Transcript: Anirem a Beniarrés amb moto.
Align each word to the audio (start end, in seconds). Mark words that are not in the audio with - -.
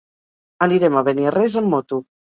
Anirem 0.67 0.97
a 0.97 1.03
Beniarrés 1.09 1.59
amb 1.63 1.73
moto. 1.75 2.05